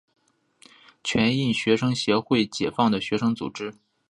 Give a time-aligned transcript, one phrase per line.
[1.03, 3.75] 全印学生协会解放的学生组织。